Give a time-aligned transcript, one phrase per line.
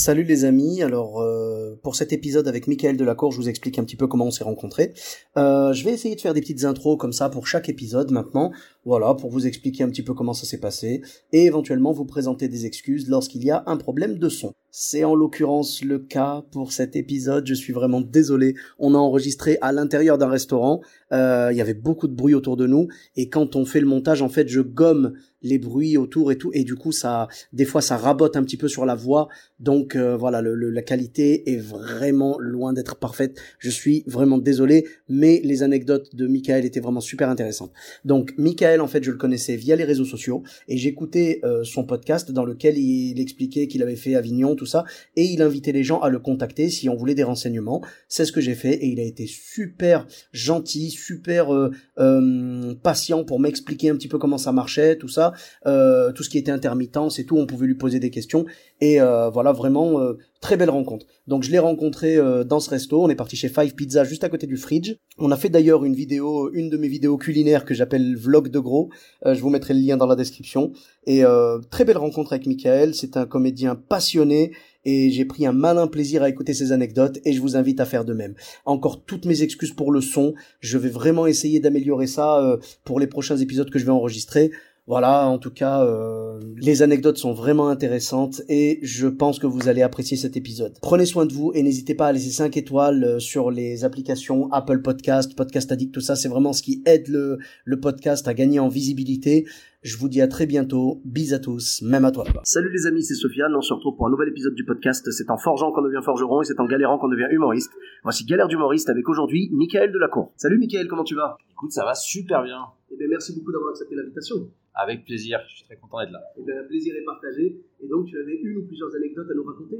[0.00, 3.84] Salut les amis, alors euh, pour cet épisode avec Michael Delacour, je vous explique un
[3.84, 4.94] petit peu comment on s'est rencontrés.
[5.36, 8.50] Euh, je vais essayer de faire des petites intros comme ça pour chaque épisode maintenant,
[8.84, 11.02] voilà, pour vous expliquer un petit peu comment ça s'est passé,
[11.32, 14.52] et éventuellement vous présenter des excuses lorsqu'il y a un problème de son.
[14.70, 19.58] C'est en l'occurrence le cas pour cet épisode, je suis vraiment désolé, on a enregistré
[19.60, 20.80] à l'intérieur d'un restaurant,
[21.12, 23.86] euh, il y avait beaucoup de bruit autour de nous, et quand on fait le
[23.86, 26.50] montage, en fait, je gomme les bruits autour et tout.
[26.54, 29.28] Et du coup ça des fois ça rabote un petit peu sur la voix.
[29.58, 33.38] Donc euh, voilà la qualité est vraiment loin d'être parfaite.
[33.58, 34.86] Je suis vraiment désolé.
[35.08, 37.72] Mais les anecdotes de Michael étaient vraiment super intéressantes.
[38.04, 41.84] Donc Michael en fait je le connaissais via les réseaux sociaux et j'écoutais euh, son
[41.84, 44.84] podcast dans lequel il expliquait qu'il avait fait Avignon tout ça
[45.16, 48.32] et il invitait les gens à le contacter si on voulait des renseignements c'est ce
[48.32, 53.88] que j'ai fait et il a été super gentil super euh, euh, patient pour m'expliquer
[53.88, 55.32] un petit peu comment ça marchait tout ça
[55.64, 58.44] tout ce qui était intermittence et tout, on pouvait lui poser des questions.
[58.80, 61.06] Et euh, voilà, vraiment euh, très belle rencontre.
[61.26, 64.24] Donc je l'ai rencontré euh, dans ce resto, on est parti chez Five Pizza juste
[64.24, 64.94] à côté du fridge.
[65.18, 68.58] On a fait d'ailleurs une vidéo, une de mes vidéos culinaires que j'appelle Vlog de
[68.58, 68.88] gros.
[69.26, 70.72] Euh, je vous mettrai le lien dans la description.
[71.06, 74.52] Et euh, très belle rencontre avec Michael, c'est un comédien passionné
[74.84, 77.84] et j'ai pris un malin plaisir à écouter ses anecdotes et je vous invite à
[77.84, 78.34] faire de même.
[78.64, 82.98] Encore toutes mes excuses pour le son, je vais vraiment essayer d'améliorer ça euh, pour
[82.98, 84.50] les prochains épisodes que je vais enregistrer.
[84.86, 89.68] Voilà, en tout cas, euh, les anecdotes sont vraiment intéressantes et je pense que vous
[89.68, 90.76] allez apprécier cet épisode.
[90.82, 94.50] Prenez soin de vous et n'hésitez pas à laisser 5 étoiles euh, sur les applications
[94.52, 98.34] Apple Podcast, Podcast Addict, tout ça, c'est vraiment ce qui aide le, le podcast à
[98.34, 99.46] gagner en visibilité.
[99.82, 102.24] Je vous dis à très bientôt, bis à tous, même à toi.
[102.42, 105.10] Salut les amis, c'est Sofiane, on se retrouve pour un nouvel épisode du podcast.
[105.10, 107.72] C'est en forgeant qu'on devient forgeron et c'est en galérant qu'on devient humoriste.
[108.02, 110.32] Voici Galère d'humoriste avec aujourd'hui Michael Delacour.
[110.36, 111.38] Salut Michael, comment tu vas?
[111.52, 112.58] Écoute, ça va super bien.
[112.92, 114.48] Eh bien merci beaucoup d'avoir accepté l'invitation.
[114.74, 116.20] Avec plaisir, je suis très content d'être là.
[116.38, 117.60] Eh bien, plaisir est partagé.
[117.82, 119.78] Et donc, tu avais une ou plusieurs anecdotes à nous raconter?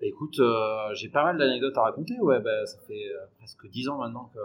[0.00, 2.18] Écoute, euh, j'ai pas mal d'anecdotes à raconter.
[2.20, 4.40] Ouais, bah, ça fait euh, presque 10 ans maintenant que,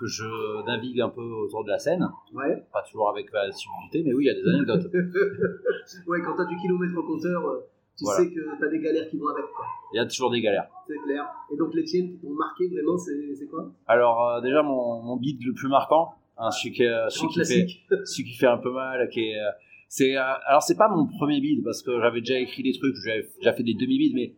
[0.00, 2.06] que je navigue un peu autour de la scène.
[2.34, 2.62] Ouais.
[2.72, 4.92] Pas toujours avec la subtilité, mais oui, il y a des anecdotes.
[6.08, 7.60] ouais, quand tu as du kilomètre au compteur, euh,
[7.96, 8.20] tu Voilà.
[8.24, 9.64] sais que tu as des galères qui vont avec, quoi.
[9.92, 10.68] Il y a toujours des galères.
[10.88, 11.26] C'est clair.
[11.52, 13.70] Et donc, les tiennes qui t'ont marqué vraiment, c'est c'est quoi?
[13.86, 17.86] Alors, euh, déjà, mon, mon guide le plus marquant, hein, celui, qui, celui, fait, classique.
[18.04, 19.38] celui qui fait un peu mal, qui est.
[19.38, 19.50] euh,
[19.88, 22.94] c'est, euh, alors, c'est pas mon premier bide, parce que j'avais déjà écrit des trucs,
[23.04, 24.34] j'avais déjà fait des demi-bides, mais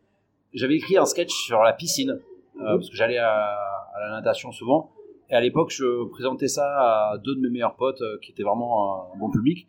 [0.55, 3.55] j'avais écrit un sketch sur la piscine, euh, parce que j'allais à,
[3.95, 4.91] à la natation souvent.
[5.31, 9.13] Et à l'époque, je présentais ça à deux de mes meilleurs potes, qui étaient vraiment
[9.15, 9.69] un bon public.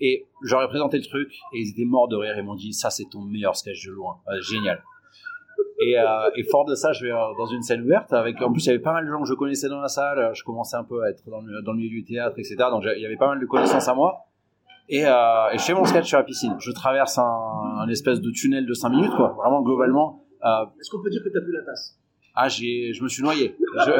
[0.00, 2.90] Et j'aurais présenté le truc, et ils étaient morts de rire, et m'ont dit, ça,
[2.90, 4.18] c'est ton meilleur sketch de loin.
[4.40, 4.82] Génial.
[5.86, 8.40] Et, euh, et fort de ça, je vais euh, dans une scène ouverte avec.
[8.42, 10.18] En plus, il y avait pas mal de gens que je connaissais dans la salle.
[10.18, 12.56] euh, Je commençais un peu à être dans le, dans le milieu du théâtre, etc.
[12.70, 14.26] Donc il y avait pas mal de connaissances à moi.
[14.88, 16.54] Et, euh, et je fais mon sketch sur la piscine.
[16.58, 17.22] Je traverse un,
[17.78, 19.28] un espèce de tunnel de 5 minutes, quoi.
[19.38, 20.24] Vraiment globalement.
[20.80, 21.98] Est-ce qu'on peut dire que tu as bu la tasse?
[22.34, 23.56] Ah, j'ai, je me suis noyé.
[23.86, 23.92] Je,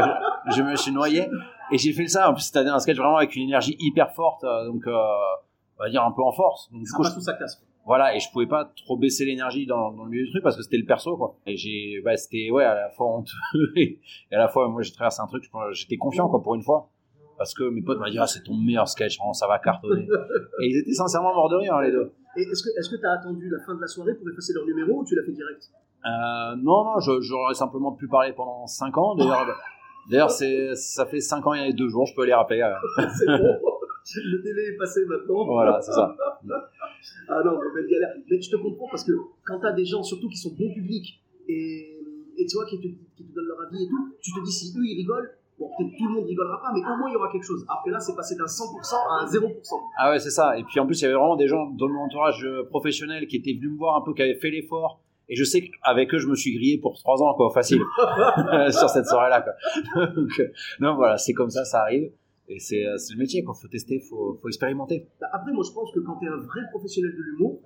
[0.56, 1.28] je me suis noyé
[1.70, 2.28] et j'ai fait ça.
[2.30, 6.02] En plus, c'était un sketch vraiment avec une énergie hyper forte, donc on va dire
[6.04, 6.70] un peu en force.
[6.72, 7.66] Donc du Ça coup, passe je- ou ça casse, quoi.
[7.84, 10.56] Voilà, et je pouvais pas trop baisser l'énergie dans, dans le milieu du truc parce
[10.56, 11.36] que c'était le perso, quoi.
[11.46, 13.32] Et j'ai, ouais, c'était, ouais, à la fois honteux
[13.76, 13.98] et
[14.30, 16.88] à la fois, moi, j'ai traversé un truc, j'étais confiant, quoi, pour une fois.
[17.38, 20.02] Parce que mes potes m'ont dit, ah, c'est ton meilleur sketch, vraiment, ça va cartonner.
[20.62, 22.12] et ils étaient sincèrement morts de rire, hein, les deux.
[22.36, 24.52] Et est-ce que est-ce que tu as attendu la fin de la soirée pour effacer
[24.54, 25.64] leur numéro ou tu l'as fait direct?
[26.04, 29.14] Euh, non, non, j'aurais simplement pu parler pendant 5 ans.
[29.16, 29.46] D'ailleurs,
[30.10, 32.62] d'ailleurs, c'est, ça fait 5 ans et 2 jours, je peux les rappeler.
[32.62, 33.02] euh.
[33.18, 33.58] C'est bon.
[34.16, 35.44] Le délai est passé maintenant.
[35.46, 36.14] Voilà, c'est ça.
[37.28, 38.14] Ah non, mais belle galère.
[38.30, 39.12] Mais je te comprends parce que
[39.44, 41.98] quand t'as des gens, surtout qui sont bon public, et,
[42.36, 44.52] et tu vois, qui te, qui te donnent leur avis et tout, tu te dis
[44.52, 47.12] si eux ils rigolent, bon, peut-être tout le monde rigolera pas, mais au moins il
[47.12, 47.64] y aura quelque chose.
[47.68, 49.50] Alors que là, c'est passé d'un 100% à un 0%.
[49.98, 50.58] Ah ouais, c'est ça.
[50.58, 53.26] Et puis en plus, il y avait vraiment des gens dans mon entourage euh, professionnel
[53.26, 55.00] qui étaient venus me voir un peu, qui avaient fait l'effort.
[55.28, 57.80] Et je sais qu'avec eux, je me suis grillé pour 3 ans, quoi, facile,
[58.70, 60.06] sur cette soirée-là, quoi.
[60.14, 60.48] Donc, euh,
[60.80, 62.10] non, voilà, c'est comme ça, ça arrive.
[62.54, 63.54] Et c'est euh, c'est le métier, quoi.
[63.54, 65.08] Faut tester, faut, faut expérimenter.
[65.20, 67.60] Bah, Après, moi je pense que quand t'es un vrai professionnel de l'humour,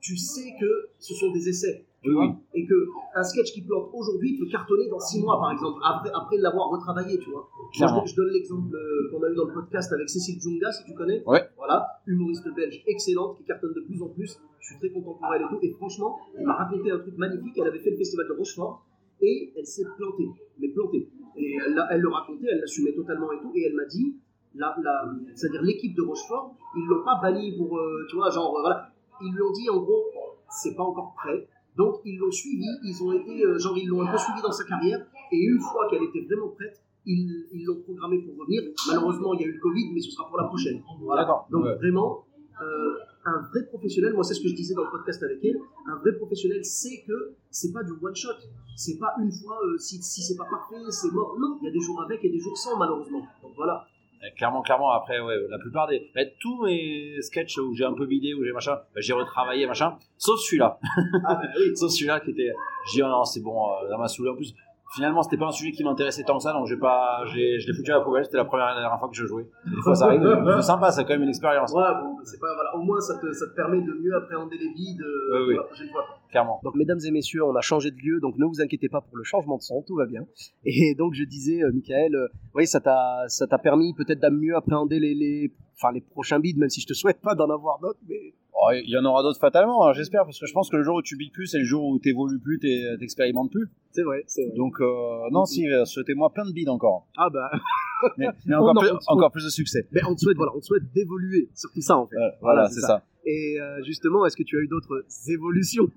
[0.00, 1.84] tu sais que ce sont des essais.
[2.02, 2.32] tu Oui, vois, oui.
[2.54, 2.74] et que
[3.14, 6.70] un sketch qui plante aujourd'hui peut cartonner dans six mois, par exemple, après, après l'avoir
[6.70, 7.48] retravaillé, tu vois.
[7.56, 8.04] Moi, Clairement.
[8.06, 10.84] je, je donne l'exemple euh, qu'on a eu dans le podcast avec Cécile Djunga, si
[10.84, 11.22] tu connais.
[11.24, 11.42] Ouais.
[11.56, 14.38] Voilà, humoriste belge excellente qui cartonne de plus en plus.
[14.60, 15.58] Je suis très content pour elle et tout.
[15.62, 17.54] Et franchement, elle m'a raconté un truc magnifique.
[17.58, 18.84] Elle avait fait le festival de Rochefort
[19.20, 20.28] et elle s'est plantée,
[20.58, 21.08] mais plantée.
[21.36, 21.56] Et
[21.90, 23.52] elle, le racontait, elle l'assumait totalement et tout.
[23.54, 24.16] Et elle m'a dit,
[24.54, 28.56] la, la, c'est-à-dire l'équipe de Rochefort, ils l'ont pas banni pour, euh, tu vois, genre,
[28.56, 28.90] euh, voilà.
[29.20, 30.04] Ils lui ont dit, en gros,
[30.50, 31.48] c'est pas encore prêt.
[31.76, 34.52] Donc ils l'ont suivi, ils ont été, euh, genre, ils l'ont un peu suivi dans
[34.52, 35.00] sa carrière.
[35.30, 38.62] Et une fois qu'elle était vraiment prête, ils ils l'ont programmée pour revenir.
[38.88, 40.82] Malheureusement, il y a eu le Covid, mais ce sera pour la prochaine.
[41.00, 41.22] Voilà.
[41.22, 41.48] D'accord.
[41.50, 41.74] Donc Ouais.
[41.76, 42.24] vraiment,
[42.60, 45.58] euh, un vrai professionnel, moi c'est ce que je disais dans le podcast avec elle,
[45.86, 48.30] un vrai professionnel sait que c'est pas du one shot,
[48.76, 51.36] c'est pas une fois, euh, si, si c'est pas parfait, c'est mort.
[51.38, 53.20] Non, il y a des jours avec et des jours sans malheureusement.
[53.42, 53.86] Donc voilà.
[54.22, 56.10] Euh, Clairement, clairement, après, ouais, la plupart des.
[56.14, 59.66] bah, tous mes sketchs où j'ai un peu bidé, où j'ai machin, bah, j'ai retravaillé,
[59.66, 60.78] machin, sauf celui-là.
[61.26, 61.72] Ah bah oui.
[61.76, 62.52] sauf celui-là qui était.
[62.90, 64.30] J'ai dit, oh non, c'est bon, euh, ça m'a saoulé.
[64.30, 64.54] En plus,
[64.94, 67.66] finalement, c'était pas un sujet qui m'intéressait tant que ça, donc j'ai pas, j'ai, je
[67.66, 69.46] l'ai foutu à la poubelle, c'était la première et la dernière fois que je jouais.
[69.66, 70.22] Des fois, ça arrive,
[70.56, 72.74] c'est sympa, c'est quand même une expérience, Ouais, bon, c'est pas, voilà.
[72.76, 75.88] Au moins ça te, ça te permet de mieux appréhender les vides euh, Oui, oui.
[75.90, 76.04] fois.
[76.30, 76.60] clairement.
[76.64, 79.16] Donc, mesdames et messieurs, on a changé de lieu, donc ne vous inquiétez pas pour
[79.16, 80.22] le changement de son, tout va bien.
[80.64, 84.28] Et donc, je disais, euh, Michael, euh, oui, ça t'a, ça t'a permis peut-être de
[84.28, 87.50] mieux appréhender les, les, enfin, les prochains bides, même si je te souhaite pas d'en
[87.50, 88.34] avoir d'autres, mais
[88.74, 90.96] Il y en aura d'autres fatalement, hein, j'espère, parce que je pense que le jour
[90.96, 93.68] où tu bides plus, c'est le jour où t'évolues plus, t'es- t'expérimentes plus.
[93.90, 94.56] c'est vrai, c'est vrai.
[94.56, 97.06] Donc, euh, non, si, euh, souhaitez-moi plein de bides encore.
[97.16, 97.50] Ah bah,
[98.18, 99.86] Mais, mais Oh encore, non, plus, encore plus de succès.
[99.92, 102.16] mais on te souhaite, voilà, on te souhaite d'évoluer, surtout ça en fait.
[102.16, 103.02] Euh, voilà, c'est ça.
[103.24, 105.86] Et euh, justement, est-ce que tu as eu d'autres évolutions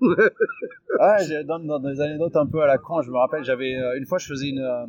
[1.46, 4.06] dans, dans des anecdotes un peu à la con, je me rappelle, j'avais euh, une
[4.06, 4.86] fois, je faisais une, euh,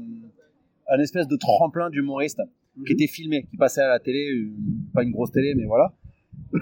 [0.89, 2.41] un espèce de tremplin d'humoriste
[2.85, 4.55] qui était filmé, qui passait à la télé, une-
[4.93, 5.93] pas une grosse télé, mais voilà.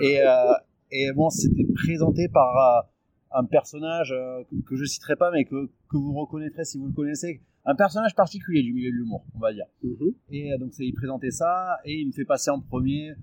[0.01, 0.53] Et, euh,
[0.91, 2.81] et bon, c'était présenté par euh,
[3.31, 6.93] un personnage euh, que, je citerai pas, mais que, que vous reconnaîtrez si vous le
[6.93, 9.65] connaissez, un personnage particulier du milieu de l'humour, on va dire.
[9.83, 10.13] Mhm.
[10.31, 13.13] Et euh, donc, il présentait ça et il me fait passer en premier.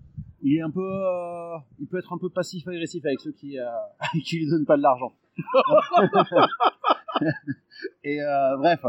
[0.42, 3.64] Il est un peu, euh, il peut être un peu passif-agressif avec ceux qui, euh,
[4.24, 5.12] qui lui donnent pas de l'argent.
[8.04, 8.84] et euh, bref,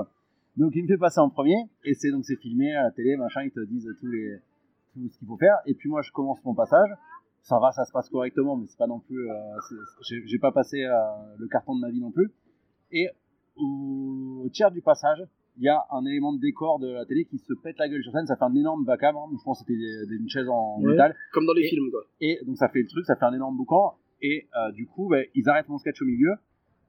[0.58, 1.56] donc il me fait passer en premier
[1.86, 4.40] et c'est donc c'est filmé à la télé, machin, ils te disent tous les,
[4.94, 5.58] tout ce qu'il faut faire.
[5.68, 6.90] Et puis moi, je commence mon passage.
[7.44, 9.36] Ça va, ça se passe correctement, mais c'est pas non plus, euh,
[10.26, 10.92] j'ai, pas passé euh,
[11.38, 12.32] le carton de ma vie non plus.
[12.92, 13.10] Et
[13.58, 15.22] au tiers du passage,
[15.58, 18.02] il y a un élément de décor de la télé qui se pète la gueule
[18.02, 18.26] sur scène.
[18.26, 19.30] Ça fait un énorme à hein.
[19.38, 20.92] Je pense que c'était une chaise en Ouais.
[20.92, 21.16] métal.
[21.32, 22.02] Comme dans les Et- films, quoi.
[22.22, 23.96] Et donc ça fait le truc, ça fait un énorme boucan.
[24.22, 26.34] Et euh, du coup, ben, ils arrêtent mon sketch au milieu.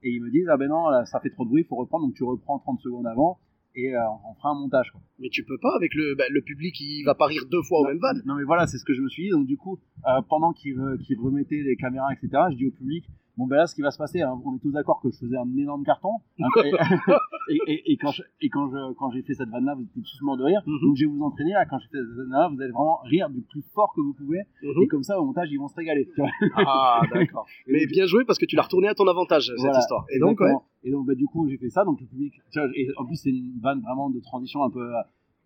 [0.03, 1.75] Et ils me disent, ah ben non, là, ça fait trop de bruit, il faut
[1.75, 2.05] reprendre.
[2.05, 3.39] Donc tu reprends 30 secondes avant.
[3.77, 3.99] Et euh,
[4.29, 4.89] on fera un montage.
[4.91, 5.01] Quoi.
[5.19, 7.81] Mais tu peux pas avec le, bah, le public, il va pas rire deux fois
[7.81, 8.13] au même van.
[8.25, 9.29] Non mais voilà, c'est ce que je me suis dit.
[9.31, 12.71] Donc du coup, euh, pendant qu'ils re- qu'ils remettaient les caméras, etc., je dis au
[12.71, 13.05] public,
[13.37, 15.17] bon ben là, ce qui va se passer, hein, on est tous d'accord que je
[15.17, 16.09] faisais un énorme carton.
[16.39, 16.71] hein, et,
[17.49, 20.01] et, et- et quand je- et quand je- quand j'ai fait cette vanne-là, vous étiez
[20.01, 20.61] tous morts de rire.
[20.65, 20.79] Mhm.
[20.87, 21.65] Donc je vais vous entraîner là.
[21.65, 24.41] Quand je fais cette vanne-là, vous allez vraiment rire du plus fort que vous pouvez.
[24.63, 24.83] Mhm.
[24.83, 26.09] Et comme ça, au montage, ils vont se régaler.
[26.67, 27.45] Ah, d'accord.
[27.67, 30.05] Mais bien joué parce que tu l'as retourné à ton avantage, cette Voilà, histoire.
[30.09, 30.53] Et donc, ouais.
[30.83, 31.83] Et donc, bah, du coup, j'ai fait ça.
[31.83, 34.69] Donc, le public, tu vois, et en plus, c'est une vanne vraiment de transition un
[34.69, 34.87] peu.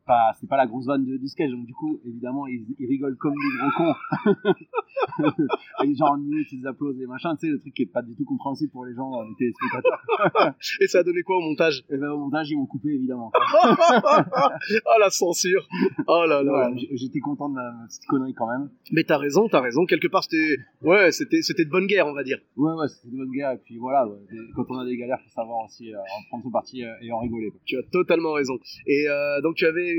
[0.10, 1.52] Pas, c'est pas la grosse vanne de- du sketch.
[1.52, 4.54] Donc, du coup, évidemment, ils, ils rigolent comme des gros cons.
[5.84, 7.36] et genre, en minute, ils applaudissent et machin.
[7.36, 9.36] Tu sais, le truc qui est pas du tout compréhensible pour les gens, euh, les
[9.36, 10.56] téléspectateurs.
[10.82, 11.84] Et ça a donné quoi au montage?
[11.92, 13.32] Et ben, au montage, ils m'ont coupé, évidemment.
[13.36, 14.56] Ah,
[15.00, 15.68] la censure
[16.08, 18.70] Oh là là Voilà, J'étais content de ma petite connerie quand même.
[18.92, 19.86] Mais t'as raison, t'as raison.
[19.86, 20.58] Quelque part, c'était...
[20.82, 22.40] Ouais, c'était, c'était de bonne guerre, on va dire.
[22.58, 23.52] Ouais, ouais, c'était une bonne guerre.
[23.52, 24.18] Et puis voilà, ouais,
[24.56, 27.12] quand on a des galères, faut savoir aussi euh, en prendre son parti euh, et
[27.12, 27.52] en rigoler.
[27.66, 28.57] Tu as totalement raison.
[28.88, 29.99] Et euh, donc, tu avais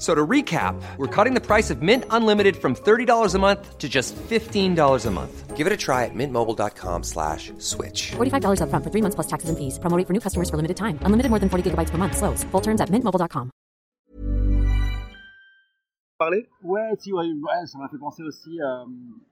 [0.00, 3.76] F- So to recap, we're cutting the price of Mint Unlimited from $30 a month
[3.78, 5.54] to just $15 a month.
[5.58, 8.12] Give it a try at mintmobile.com slash switch.
[8.16, 9.78] $45 upfront for three months plus taxes and fees.
[9.78, 10.96] Promo rate for new customers for limited time.
[11.04, 12.16] Unlimited more than 40 gigabytes per month.
[12.16, 12.44] Slows.
[12.50, 13.50] Full terms at mintmobile.com.
[16.18, 18.60] Parlé Ouais, si, ouais, ouais, ça m'a fait penser aussi.
[18.60, 18.84] euh,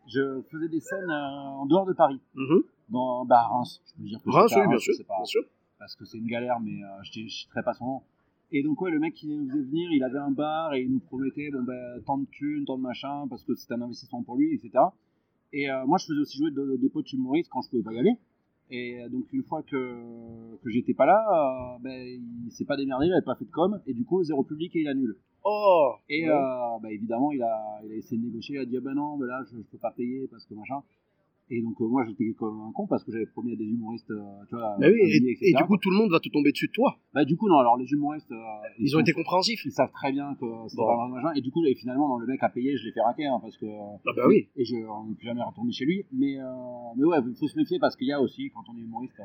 [0.06, 2.20] je faisais des scènes euh, en dehors de Paris.
[2.36, 2.62] Mm-hmm.
[2.90, 3.80] dans bah, Reims.
[3.86, 4.94] Je peux dire que Reims, oui, bien Reims, sûr.
[5.06, 5.42] pas- Bien sûr.
[5.78, 8.02] Parce que c'est une galère, mais euh, je ne citerai pas son nom.
[8.50, 10.90] Et donc, ouais, le mec qui nous faisait venir, il avait un bar et il
[10.90, 14.22] nous promettait bon, ben, tant de thunes, tant de machin, parce que c'était un investissement
[14.22, 14.70] pour lui, etc.
[15.52, 17.92] Et euh, moi, je faisais aussi jouer de- des potes humoristes quand je pouvais pas
[17.92, 18.14] y aller.
[18.70, 21.24] Et donc une fois que, que j'étais pas là,
[21.76, 24.22] euh, ben, il s'est pas démerdé, il avait pas fait de com, et du coup
[24.22, 25.16] zéro public et il annule.
[25.42, 28.76] Oh Et euh, bah, évidemment, il a, il a essayé de négocier, il a dit
[28.76, 30.82] ah ben non, mais là je, je peux pas payer parce que machin.
[31.50, 34.10] Et donc euh, moi j'étais comme un con parce que j'avais promis à des humoristes,
[34.10, 36.20] euh, tu vois, Bah oui, amis, et, etc., et du coup, tout le monde va
[36.20, 36.98] te tomber dessus de toi.
[37.14, 38.36] bah du coup non, alors les humoristes, euh,
[38.78, 39.64] Ils ont sont- été compréhensifs.
[39.64, 40.86] ils savent très bien que c'est Bon.
[40.86, 41.32] pas machin.
[41.36, 43.38] Et du coup, et finalement, non, le mec a payé, je l'ai fait raquer hein,
[43.40, 43.64] parce que.
[43.66, 44.48] Ah bah oui.
[44.56, 46.04] Et je on n'est plus jamais retourné chez lui.
[46.12, 46.44] Mais, euh,
[46.96, 49.20] mais ouais, il faut se méfier parce qu'il y a aussi, quand on est humoriste,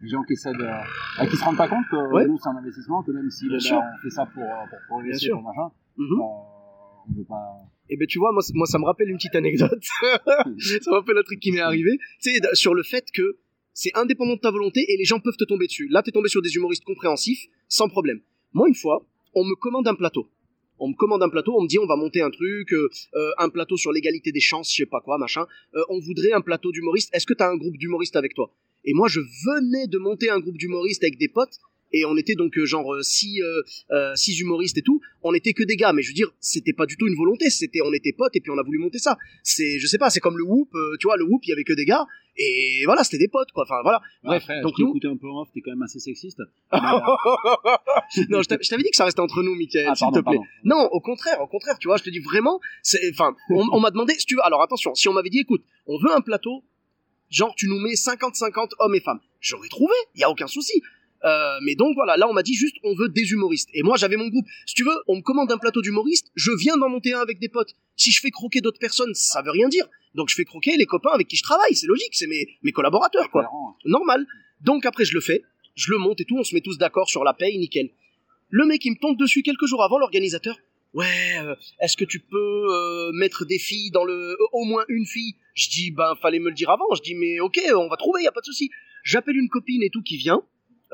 [0.00, 0.62] des gens qui essaient de.
[0.64, 2.26] euh, qui se rendent pas compte que Ouais.
[2.26, 3.76] nous, c'est un investissement, que même si ben, sûr.
[3.78, 6.02] on fait ça pour, pour progresser, pour machin, euh,
[7.08, 7.60] on veut pas.
[7.88, 9.82] Et ben tu vois, moi, ça me rappelle une petite anecdote.
[10.02, 11.98] ça me rappelle un truc qui m'est arrivé.
[12.22, 13.38] Tu sais, sur le fait que
[13.72, 15.86] c'est indépendant de ta volonté et les gens peuvent te tomber dessus.
[15.88, 18.20] Là, t'es tombé sur des humoristes compréhensifs, sans problème.
[18.54, 20.30] Moi, une fois, on me commande un plateau.
[20.78, 23.30] On me commande un plateau, on me dit on va monter un truc, euh, euh,
[23.38, 25.46] un plateau sur l'égalité des chances, je sais pas quoi, machin.
[25.74, 27.14] Euh, on voudrait un plateau d'humoristes.
[27.14, 28.50] Est-ce que t'as un groupe d'humoristes avec toi?
[28.84, 31.58] Et moi, je venais de monter un groupe d'humoristes avec des potes.
[31.92, 35.00] Et on était donc euh, genre euh, six, euh, six humoristes et tout.
[35.22, 37.50] On était que des gars, mais je veux dire, c'était pas du tout une volonté.
[37.50, 39.16] C'était, on était potes et puis on a voulu monter ça.
[39.42, 40.70] C'est, je sais pas, c'est comme le Whoop.
[41.00, 42.06] tu vois, le Whoop, il y avait que des gars.
[42.38, 43.64] Et voilà, c'était des potes, quoi.
[43.64, 44.00] Enfin voilà.
[44.22, 45.12] Bref, Après, donc je nous.
[45.12, 46.38] un peu en off, t'es quand même assez sexiste.
[46.72, 46.78] Mais,
[48.28, 50.22] non, je t'avais dit que ça restait entre nous, Michael, ah, s'il te plaît.
[50.22, 50.42] pardon.
[50.64, 53.80] Non, au contraire, au contraire, tu vois, je te dis vraiment, c'est, enfin, on, on
[53.80, 56.20] m'a demandé, si tu veux, alors attention, si on m'avait dit, écoute, on veut un
[56.20, 56.62] plateau,
[57.30, 60.82] genre tu nous mets 50-50 hommes et femmes, j'aurais trouvé, il y a aucun souci.
[61.26, 63.68] Euh, mais donc voilà, là on m'a dit juste on veut des humoristes.
[63.74, 64.46] Et moi j'avais mon groupe.
[64.64, 67.40] Si tu veux, on me commande un plateau d'humoristes, je viens d'en monter un avec
[67.40, 67.74] des potes.
[67.96, 69.86] Si je fais croquer d'autres personnes, ça veut rien dire.
[70.14, 72.72] Donc je fais croquer les copains avec qui je travaille, c'est logique, c'est mes, mes
[72.72, 73.74] collaborateurs quoi hein.
[73.84, 74.24] normal.
[74.60, 75.42] Donc après je le fais,
[75.74, 77.90] je le monte et tout, on se met tous d'accord sur la paye, nickel.
[78.48, 80.56] Le mec il me tombe dessus quelques jours avant, l'organisateur.
[80.94, 84.84] Ouais, euh, est-ce que tu peux euh, mettre des filles dans le, euh, au moins
[84.88, 85.34] une fille?
[85.54, 86.86] Je dis ben fallait me le dire avant.
[86.94, 88.70] Je dis mais ok, on va trouver, y a pas de souci.
[89.02, 90.42] J'appelle une copine et tout qui vient.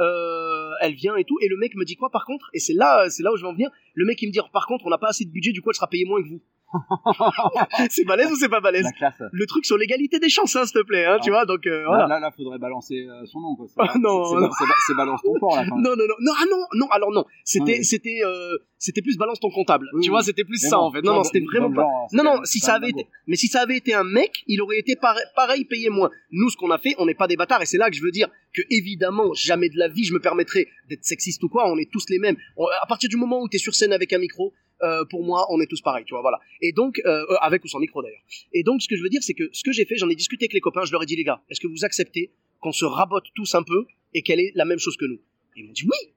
[0.03, 2.51] Euh, elle vient et tout, et le mec me dit quoi par contre?
[2.55, 3.71] Et c'est là, c'est là où je vais en venir.
[3.95, 5.71] Le mec il me dit par contre on n'a pas assez de budget, du coup
[5.71, 6.43] elle sera payée moins que vous.
[7.91, 9.23] c'est balèze ou c'est pas balèze La classe.
[9.33, 11.37] Le truc sur l'égalité des chances, hein, s'il te plaît, hein, tu Non.
[11.37, 11.47] vois.
[11.47, 12.07] Donc euh, voilà.
[12.07, 13.67] Là, là, là, faudrait balancer euh, son nom, quoi.
[13.79, 14.51] Ah, non, c'est- non.
[14.87, 15.85] c'est- balance ton port, là, quand même.
[15.85, 19.41] Non, non, non, non, ah non, non, alors non, c'était, c'était, euh, c'était plus balance
[19.41, 19.87] ton comptable.
[19.95, 20.11] Oui, tu oui.
[20.11, 21.03] vois, c'était plus Mais ça bon, en fait.
[21.03, 21.83] Non, non, c'était vraiment pas.
[21.83, 24.61] genre, Non, non, si ça avait été, mais si ça avait été un mec, il
[24.61, 26.11] aurait été pareil, pareil payé moins.
[26.31, 28.03] Nous, ce qu'on a fait, on n'est pas des bâtards, et c'est là que je
[28.03, 31.71] veux dire que évidemment, jamais de la vie, je me permettrais d'être sexiste ou quoi.
[31.71, 32.37] On est tous les mêmes.
[32.57, 34.53] On- à partir du moment où t'es sur scène avec un micro,
[34.83, 36.41] euh, pour moi, on est tous pareils, tu vois, voilà.
[36.61, 38.23] Et donc, euh, euh, avec ou sans micro d'ailleurs.
[38.53, 40.15] Et donc, ce que je veux dire, c'est que ce que j'ai fait, j'en ai
[40.15, 42.73] discuté avec les copains, je leur ai dit, les gars, est-ce que vous acceptez qu'on
[42.73, 45.21] se rabote tous un peu et qu'elle ait la même chose que nous?
[45.57, 46.13] Ils m'ont dit oui,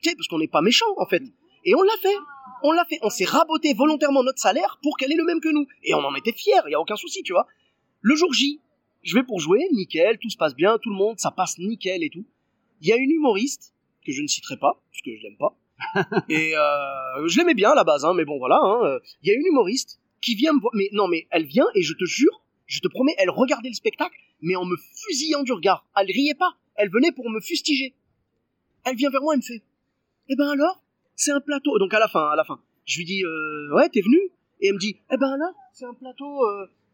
[0.00, 1.22] tu sais, parce qu'on n'est pas méchants en fait.
[1.64, 2.16] Et on l'a fait.
[2.62, 2.98] On l'a fait.
[3.02, 5.66] On s'est raboté volontairement notre salaire pour qu'elle ait le même que nous.
[5.82, 7.46] Et on en était fiers, il y a aucun souci, tu vois.
[8.00, 8.60] Le jour J,
[9.02, 12.02] je vais pour jouer, nickel, tout se passe bien, tout le monde, ça passe nickel
[12.02, 12.24] et tout.
[12.80, 15.56] Il y a une humoriste que je ne citerai pas, parce que je l'aime pas.
[16.28, 18.58] et euh, je l'aimais bien à la base, hein, mais bon voilà.
[18.62, 20.72] hein, euh, Il y a une humoriste qui vient me voir.
[20.74, 23.74] Mais non, mais elle vient et je te jure, je te promets, elle regardait le
[23.74, 25.86] spectacle, mais en me fusillant du regard.
[25.96, 26.52] Elle riait pas.
[26.74, 27.94] Elle venait pour me fustiger.
[28.84, 29.62] Elle vient vers moi et me fait
[30.28, 30.82] Eh ben alors,
[31.14, 31.78] c'est un plateau.
[31.78, 34.18] Donc à la fin, à la fin, je lui dis euh, Ouais, t'es venu?
[34.60, 36.42] Et elle me dit Eh ben là, c'est un plateau,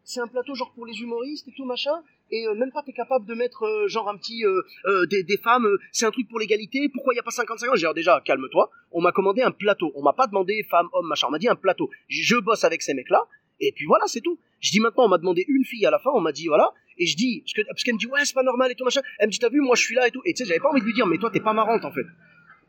[0.03, 2.03] c'est un plateau genre pour les humoristes et tout machin.
[2.31, 5.37] Et euh, même pas t'es capable de mettre euh, genre un petit euh, des, des
[5.37, 5.67] femmes.
[5.91, 6.89] c'est un truc pour l'égalité.
[6.89, 7.75] Pourquoi il y a pas 55 ans?
[7.75, 8.69] J'ai déjà calme-toi.
[8.91, 9.91] On m'a commandé un plateau.
[9.95, 11.27] On m'a pas demandé femme, homme, machin.
[11.27, 11.89] On m'a dit un plateau.
[12.07, 13.27] Je bosse avec ces mecs-là.
[13.59, 14.39] Et puis voilà, c'est tout.
[14.59, 16.09] Je dis maintenant, on m'a demandé une fille à la fin.
[16.13, 16.73] On m'a dit voilà.
[16.97, 19.01] Et je dis parce parce qu'elle me dit ouais c'est pas normal et tout machin.
[19.19, 20.21] Elle me dit t'as vu moi je suis là et tout.
[20.25, 21.91] Et tu sais j'avais pas envie de lui dire mais toi t'es pas marrante en
[21.91, 22.05] fait.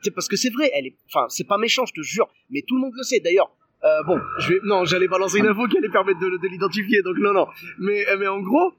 [0.05, 2.61] C'est parce que c'est vrai, elle est, enfin, c'est pas méchant, je te jure, mais
[2.61, 3.21] tout le monde le sait.
[3.21, 3.51] D'ailleurs,
[3.85, 7.03] euh, bon, je vais, non, j'allais balancer une info qui allait permettre de, de l'identifier,
[7.03, 7.47] donc non, non.
[7.79, 8.73] Mais, mais en gros,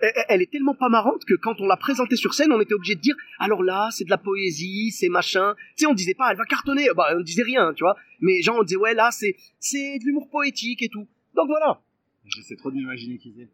[0.00, 2.74] elle, elle est tellement pas marrante que quand on l'a présentée sur scène, on était
[2.74, 5.54] obligé de dire, alors là, c'est de la poésie, c'est machin.
[5.76, 7.96] Tu sais, on disait pas, elle va cartonner, bah, on disait rien, tu vois.
[8.20, 11.06] Mais genre, on disait, ouais, là, c'est, c'est de l'humour poétique et tout.
[11.34, 11.80] Donc voilà.
[12.26, 13.48] J'essaie trop d'imaginer qui c'est.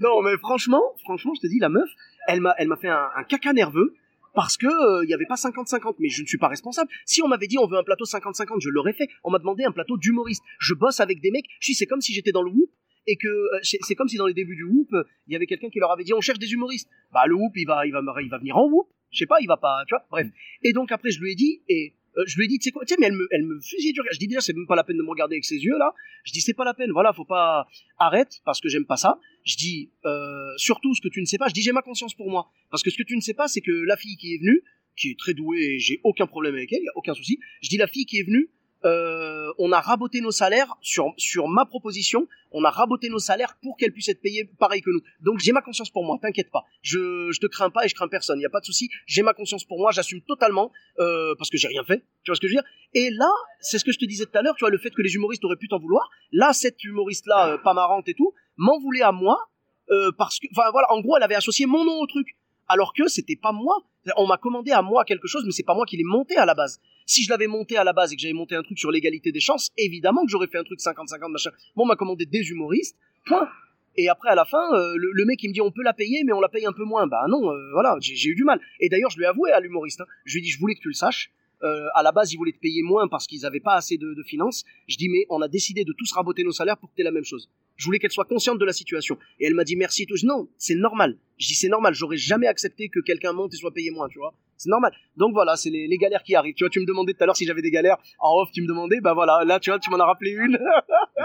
[0.00, 1.88] Non, mais franchement, franchement, je te dis, la meuf,
[2.26, 3.94] elle m'a, elle m'a fait un, un caca nerveux
[4.34, 6.90] parce que euh, il y avait pas 50-50, mais je ne suis pas responsable.
[7.04, 9.08] Si on m'avait dit on veut un plateau 50-50, je l'aurais fait.
[9.24, 10.42] On m'a demandé un plateau d'humoriste.
[10.58, 11.46] Je bosse avec des mecs.
[11.60, 12.70] Suis, c'est comme si j'étais dans le Whoop
[13.06, 15.46] et que euh, c'est comme si dans les débuts du Whoop, euh, il y avait
[15.46, 16.88] quelqu'un qui leur avait dit on cherche des humoristes.
[17.12, 18.88] Bah le Whoop, il va, il va, il va venir en Whoop.
[19.10, 20.04] Je sais pas, il va pas, tu vois.
[20.10, 20.28] Bref.
[20.62, 22.70] Et donc après, je lui ai dit et euh, je lui ai dit, tu sais
[22.72, 24.00] quoi, tu sais, mais elle me, elle me fusille du.
[24.10, 25.92] Je dis déjà, c'est même pas la peine de me regarder avec ses yeux là.
[26.24, 26.90] Je dis, c'est pas la peine.
[26.92, 27.66] Voilà, faut pas
[27.98, 29.18] arrête parce que j'aime pas ça.
[29.44, 31.48] Je dis euh, surtout ce que tu ne sais pas.
[31.48, 33.48] Je dis j'ai ma conscience pour moi parce que ce que tu ne sais pas,
[33.48, 34.62] c'est que la fille qui est venue,
[34.96, 37.38] qui est très douée j'ai aucun problème avec elle, y a aucun souci.
[37.62, 38.50] Je dis la fille qui est venue,
[38.84, 42.26] euh, on a raboté nos salaires sur sur ma proposition.
[42.52, 45.00] On a raboté nos salaires pour qu'elle puisse être payée pareil que nous.
[45.20, 46.64] Donc j'ai ma conscience pour moi, t'inquiète pas.
[46.82, 48.38] Je je te crains pas et je crains personne.
[48.38, 48.88] Il y a pas de souci.
[49.06, 52.04] J'ai ma conscience pour moi, j'assume totalement euh, parce que j'ai rien fait.
[52.24, 52.70] Tu vois ce que je veux dire?
[52.94, 54.54] Et là, c'est ce que je te disais tout à l'heure.
[54.56, 56.08] Tu vois le fait que les humoristes auraient pu t'en vouloir.
[56.32, 59.50] Là, cette humoriste là, euh, pas marrante et tout, m'en voulait à moi
[59.90, 62.36] euh, parce que, enfin voilà, en gros, elle avait associé mon nom au truc
[62.68, 63.76] alors que c'était pas moi.
[64.16, 66.46] On m'a commandé à moi quelque chose, mais c'est pas moi qui l'ai monté à
[66.46, 66.80] la base.
[67.06, 69.32] Si je l'avais monté à la base et que j'avais monté un truc sur l'égalité
[69.32, 71.50] des chances, évidemment que j'aurais fait un truc 50-50 machin.
[71.76, 73.48] Bon, on m'a commandé des humoristes, point.
[73.96, 76.22] Et après, à la fin, euh, le, mec, il me dit, on peut la payer,
[76.24, 77.06] mais on la paye un peu moins.
[77.06, 78.60] Bah non, euh, voilà, j'ai eu du mal.
[78.78, 80.00] Et d'ailleurs, je lui ai avoué à l'humoriste.
[80.00, 80.06] Hein.
[80.24, 81.32] je lui ai dit, je voulais que tu le saches.
[81.62, 84.14] Euh, à la base, ils voulaient te payer moins parce qu'ils n'avaient pas assez de,
[84.24, 84.64] finances.
[84.86, 87.10] Je dis, mais on a décidé de tous raboter nos salaires pour que tu la
[87.10, 87.48] même chose.
[87.76, 89.16] Je voulais qu'elle soit consciente de la situation.
[89.38, 90.14] Et elle m'a dit merci tout.
[90.24, 91.18] non, c'est normal.
[91.38, 91.94] Je dis, c'est normal.
[91.94, 94.34] J'aurais jamais accepté que quelqu'un monte et soit payé moins, tu vois.
[94.56, 94.92] C'est normal.
[95.16, 96.54] Donc voilà, c'est les, les, galères qui arrivent.
[96.54, 97.96] Tu vois, tu me demandais tout à l'heure si j'avais des galères.
[98.18, 100.58] En off, tu me demandais, bah voilà, là, tu vois, tu m'en as rappelé une.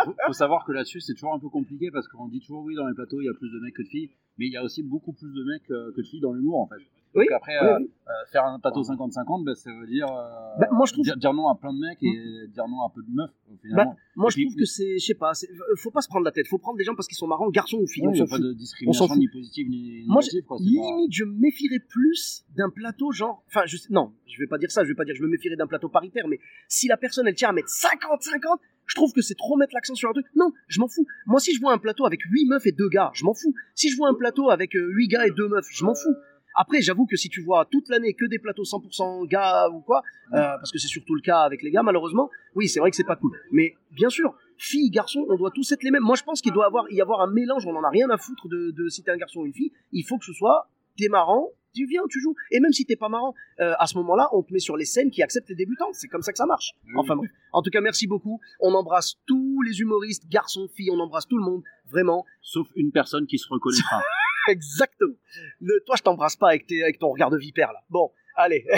[0.06, 2.76] faut, faut savoir que là-dessus, c'est toujours un peu compliqué parce qu'on dit toujours oui,
[2.76, 4.10] dans les plateaux, il y a plus de mecs que de filles.
[4.38, 6.60] Mais il y a aussi beaucoup plus de mecs euh, que de filles dans l'humour,
[6.60, 6.82] en fait.
[7.16, 10.86] Donc après, euh, euh, faire un plateau 50-50, ben, ça veut dire, euh, bah, moi,
[10.86, 11.06] je trouve...
[11.06, 12.52] dire, non à plein de mecs et hmm.
[12.52, 13.32] dire non à peu de meufs,
[13.62, 13.92] finalement.
[13.92, 15.32] Bah, moi, je trouve que c'est, je sais pas,
[15.78, 16.48] faut pas se prendre la tête.
[16.48, 18.04] Faut prendre des gens parce qu'ils sont marrants, garçons ou filles.
[18.06, 20.22] il n'y a pas de discrimination ni positive ni Moi,
[20.60, 24.72] limite, je me méfierais plus d'un plateau genre, enfin, je non, je vais pas dire
[24.72, 26.98] ça, je vais pas dire que je me méfierais d'un plateau paritaire, mais si la
[26.98, 30.14] personne, elle tient à mettre 50-50, je trouve que c'est trop mettre l'accent sur un
[30.14, 30.26] truc.
[30.36, 31.06] Non, je m'en fous.
[31.26, 33.54] Moi, si je vois un plateau avec 8 meufs et 2 gars, je m'en fous.
[33.74, 36.16] Si je vois un plateau avec 8 gars et 2 meufs, je m'en fous.
[36.56, 40.02] Après, j'avoue que si tu vois toute l'année que des plateaux 100% gars ou quoi,
[40.34, 42.96] euh, parce que c'est surtout le cas avec les gars malheureusement, oui, c'est vrai que
[42.96, 43.38] c'est pas cool.
[43.52, 46.04] Mais bien sûr, filles, garçons, on doit tous être les mêmes.
[46.04, 47.66] Moi, je pense qu'il doit avoir, y avoir un mélange.
[47.66, 49.72] On en a rien à foutre de, de si t'es un garçon ou une fille.
[49.92, 52.36] Il faut que ce soit t'es marrant, tu viens, tu joues.
[52.52, 54.86] Et même si t'es pas marrant, euh, à ce moment-là, on te met sur les
[54.86, 55.92] scènes qui acceptent les débutants.
[55.94, 56.72] C'est comme ça que ça marche.
[56.96, 57.30] Enfin bref.
[57.52, 58.40] En tout cas, merci beaucoup.
[58.60, 62.26] On embrasse tous les humoristes, garçons, filles, on embrasse tout le monde, vraiment.
[62.42, 64.02] Sauf une personne qui se reconnaîtra.
[64.50, 65.16] Exactement.
[65.60, 67.80] Le, toi, je t'embrasse pas avec, tes, avec ton regard de vipère là.
[67.90, 68.66] Bon, allez.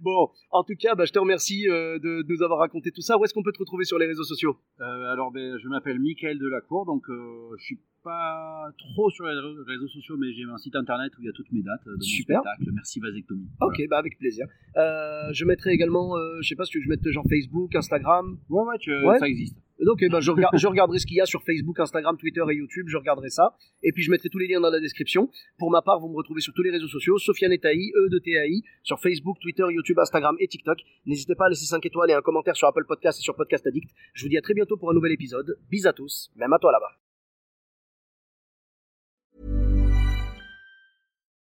[0.00, 3.18] Bon, en tout cas, bah, je te remercie euh, de, nous avoir raconté tout ça.
[3.18, 4.56] Où est-ce qu'on peut te retrouver sur les réseaux sociaux?
[4.80, 9.34] Euh, Alors, ben, je m'appelle Michael Delacour, donc euh, je suis pas trop sur les
[9.66, 11.92] réseaux sociaux, mais j'ai un site internet où il y a toutes mes dates de
[11.92, 12.40] mon Super.
[12.40, 12.70] spectacle.
[12.72, 13.48] Merci Vasectomie.
[13.60, 14.46] Ok, bah avec plaisir.
[14.74, 18.38] je mettrai également, je sais pas si tu veux que je mette genre Facebook, Instagram?
[18.48, 19.56] Ouais, ouais, ça existe.
[19.84, 22.54] Donc, eh ben, je, je, regarderai ce qu'il y a sur Facebook, Instagram, Twitter et
[22.54, 22.86] YouTube.
[22.88, 23.56] Je regarderai ça.
[23.82, 25.30] Et puis, je mettrai tous les liens dans la description.
[25.58, 27.18] Pour ma part, vous me retrouvez sur tous les réseaux sociaux.
[27.18, 30.78] Sofiane Taï, E de TAI, sur Facebook, Twitter, YouTube, Instagram et TikTok.
[31.06, 33.66] N'hésitez pas à laisser 5 étoiles et un commentaire sur Apple Podcast et sur Podcast
[33.66, 33.90] Addict.
[34.14, 35.56] Je vous dis à très bientôt pour un nouvel épisode.
[35.70, 36.30] Bis à tous.
[36.36, 37.09] Même à toi là-bas.